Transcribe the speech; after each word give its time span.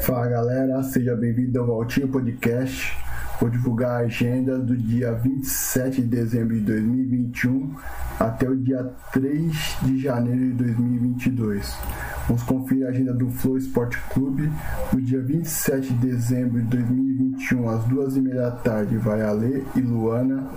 Fala 0.00 0.28
galera, 0.28 0.82
seja 0.82 1.14
bem-vindo 1.14 1.60
ao 1.60 1.66
Valtinho 1.66 2.08
Podcast. 2.08 2.96
Vou 3.40 3.48
divulgar 3.50 3.90
a 3.90 4.04
agenda 4.04 4.58
do 4.58 4.76
dia 4.76 5.12
27 5.12 6.02
de 6.02 6.08
dezembro 6.08 6.54
de 6.54 6.62
2021 6.62 7.74
até 8.18 8.48
o 8.48 8.56
dia 8.56 8.90
3 9.12 9.76
de 9.82 10.00
janeiro 10.00 10.40
de 10.40 10.52
2022. 10.64 11.76
Vamos 12.26 12.42
conferir 12.42 12.86
a 12.86 12.90
agenda 12.90 13.12
do 13.12 13.30
Flow 13.30 13.56
Esporte 13.56 13.98
Clube. 14.12 14.50
No 14.92 15.00
dia 15.00 15.20
27 15.20 15.92
de 15.92 16.06
dezembro 16.06 16.62
de 16.62 16.68
2021, 16.76 17.68
às 17.68 17.84
duas 17.84 18.16
e 18.16 18.20
meia 18.20 18.42
da 18.42 18.50
tarde, 18.52 18.96
vai 18.96 19.22
Ale 19.22 19.64
e 19.76 19.80
Luana 19.80 20.48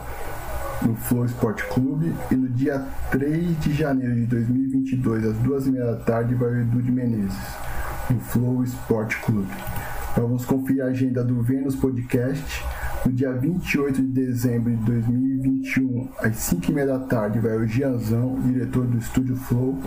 no 0.82 0.96
Flow 0.96 1.26
Esporte 1.26 1.64
Clube. 1.66 2.14
E 2.32 2.36
no 2.36 2.50
dia 2.50 2.84
3 3.12 3.60
de 3.60 3.74
janeiro 3.74 4.16
de 4.16 4.26
2022, 4.26 5.26
às 5.26 5.38
duas 5.38 5.68
e 5.68 5.72
meia 5.72 5.86
da 5.86 5.98
tarde, 5.98 6.36
vai 6.36 6.50
o 6.50 6.62
Edu 6.62 6.82
de 6.82 6.92
Menezes 6.92 7.71
no 8.10 8.20
Flow 8.20 8.64
Esporte 8.64 9.18
Clube. 9.22 9.52
Então, 10.12 10.28
vamos 10.28 10.46
conferir 10.46 10.84
a 10.84 10.88
agenda 10.88 11.24
do 11.24 11.42
Vênus 11.42 11.76
Podcast. 11.76 12.64
No 13.06 13.12
dia 13.12 13.32
28 13.34 14.02
de 14.02 14.08
dezembro 14.08 14.76
de 14.76 14.84
2021, 14.84 16.10
às 16.20 16.36
5h30 16.36 16.86
da 16.86 17.00
tarde, 17.00 17.40
vai 17.40 17.58
o 17.58 17.68
Gianzão, 17.68 18.40
diretor 18.42 18.86
do 18.86 18.98
Estúdio 18.98 19.36
Flow. 19.36 19.78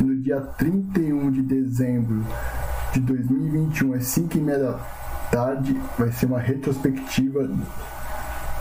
E 0.00 0.04
no 0.04 0.16
dia 0.16 0.40
31 0.40 1.30
de 1.30 1.42
dezembro 1.42 2.24
de 2.92 3.00
2021, 3.00 3.94
às 3.94 4.04
5h30 4.04 4.58
da 4.58 4.72
tarde, 5.30 5.80
vai 5.98 6.10
ser 6.10 6.26
uma 6.26 6.40
retrospectiva 6.40 7.48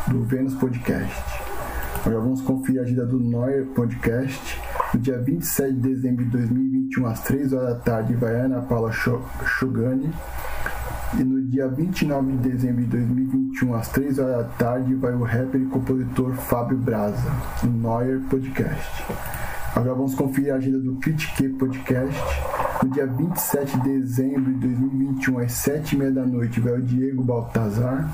do 0.08 0.23
Vênus 0.25 0.53
Podcast. 0.55 1.23
Agora 2.05 2.20
vamos 2.20 2.41
conferir 2.41 2.81
a 2.81 2.84
agenda 2.84 3.05
do 3.05 3.20
Neuer 3.20 3.66
Podcast. 3.67 4.59
No 4.94 5.00
dia 5.00 5.18
27 5.18 5.72
de 5.72 5.80
dezembro 5.80 6.26
de 6.26 6.31
2021, 6.31 7.05
às 7.05 7.22
3 7.22 7.54
horas 7.54 7.70
da 7.70 7.76
tarde, 7.80 8.13
vai 8.13 8.36
Ana 8.36 8.62
Paula 8.62 8.91
Shogani. 8.91 10.12
E 11.17 11.23
no 11.23 11.41
dia 11.44 11.70
29 11.70 12.34
de 12.34 12.50
dezembro 12.50 12.81
de 12.81 12.88
2021, 12.88 13.73
às 13.73 13.88
3 13.88 14.19
horas 14.19 14.38
da 14.38 14.44
tarde, 14.44 14.94
vai 14.95 15.14
o 15.14 15.23
rapper 15.23 15.62
e 15.62 15.66
compositor 15.67 16.34
Fábio 16.34 16.78
Braza, 16.78 17.31
no 17.64 17.72
Neuer 17.72 18.19
Podcast. 18.30 19.06
Agora 19.73 19.94
vamos 19.94 20.14
conferir 20.14 20.53
a 20.53 20.58
agenda 20.58 20.80
do 20.80 20.95
Critique 20.95 21.47
Podcast. 21.50 22.19
No 22.84 22.89
dia 22.89 23.08
27 23.08 23.78
de 23.78 23.84
dezembro 23.84 24.53
de 24.53 24.67
2021, 24.67 25.39
às 25.39 25.52
7h30 25.53 26.12
da 26.12 26.25
noite, 26.25 26.59
vai 26.59 26.73
o 26.73 26.81
Diego 26.81 27.23
Baltazar. 27.23 28.09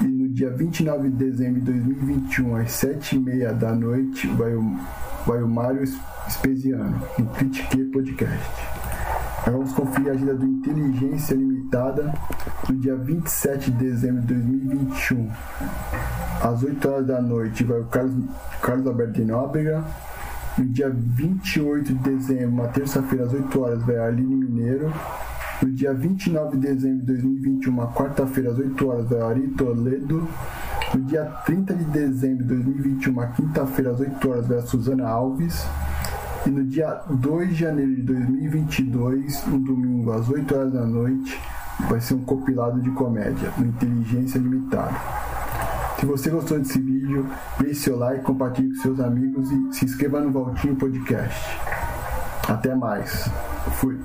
E 0.00 0.04
no 0.04 0.28
dia 0.28 0.50
29 0.50 1.08
de 1.10 1.16
dezembro 1.16 1.60
de 1.60 1.70
2021, 1.70 2.56
às 2.56 2.70
7h30 2.72 3.52
da 3.52 3.72
noite, 3.72 4.26
vai 4.26 4.54
o, 4.54 4.76
vai 5.26 5.42
o 5.42 5.48
Mário 5.48 5.82
Espesiano, 6.26 7.00
no 7.18 7.26
Critique 7.26 7.84
Podcast. 7.84 8.70
Agora 9.40 9.52
vamos 9.52 9.72
conferir 9.72 10.10
a 10.10 10.12
agenda 10.12 10.34
do 10.34 10.46
Inteligência 10.46 11.34
Limitada 11.34 12.12
no 12.68 12.76
dia 12.76 12.94
27 12.96 13.70
de 13.70 13.76
dezembro 13.78 14.20
de 14.22 14.34
2021. 14.34 15.30
Às 16.42 16.62
8 16.62 16.88
horas 16.88 17.06
da 17.06 17.20
noite 17.20 17.64
vai 17.64 17.80
o 17.80 17.84
Carlos, 17.86 18.24
Carlos 18.60 18.86
Alberto 18.86 19.12
de 19.14 19.24
Nóbrega. 19.24 19.84
No 20.58 20.64
dia 20.66 20.90
28 20.90 21.94
de 21.94 21.98
dezembro, 21.98 22.48
uma 22.48 22.68
terça-feira, 22.68 23.24
às 23.24 23.32
8 23.32 23.60
horas, 23.60 23.82
vai 23.82 23.96
a 23.96 24.06
Aline 24.06 24.34
Mineiro. 24.34 24.92
No 25.62 25.70
dia 25.70 25.92
29 25.92 26.56
de 26.56 26.68
dezembro 26.68 27.00
de 27.00 27.12
2021, 27.12 27.70
uma 27.70 27.88
quarta-feira, 27.88 28.50
às 28.50 28.58
8 28.58 28.88
horas, 28.88 29.12
Ari 29.12 29.48
Toledo. 29.48 30.26
No 30.94 31.00
dia 31.02 31.24
30 31.44 31.74
de 31.74 31.84
dezembro 31.84 32.44
de 32.44 32.54
2021, 32.54 33.12
uma 33.12 33.26
quinta-feira, 33.26 33.90
às 33.90 34.00
8 34.00 34.30
horas, 34.30 34.46
vai 34.46 34.58
a 34.58 34.62
Suzana 34.62 35.06
Alves. 35.06 35.66
E 36.46 36.50
no 36.50 36.64
dia 36.64 37.02
2 37.10 37.50
de 37.50 37.54
janeiro 37.56 37.94
de 37.94 38.02
2022, 38.02 39.46
um 39.48 39.58
domingo 39.58 40.12
às 40.12 40.30
8 40.30 40.54
horas 40.54 40.72
da 40.72 40.86
noite, 40.86 41.38
vai 41.90 42.00
ser 42.00 42.14
um 42.14 42.24
compilado 42.24 42.80
de 42.80 42.90
comédia 42.92 43.52
no 43.58 43.66
Inteligência 43.66 44.38
Limitada. 44.38 44.96
Se 45.98 46.06
você 46.06 46.30
gostou 46.30 46.58
desse 46.58 46.80
vídeo, 46.80 47.26
deixe 47.58 47.82
seu 47.82 47.98
like, 47.98 48.24
compartilhe 48.24 48.74
com 48.74 48.82
seus 48.82 49.00
amigos 49.00 49.50
e 49.50 49.74
se 49.74 49.84
inscreva 49.84 50.20
no 50.20 50.32
Valtinho 50.32 50.74
Podcast. 50.76 51.58
Até 52.48 52.74
mais. 52.74 53.30
Fui. 53.72 54.00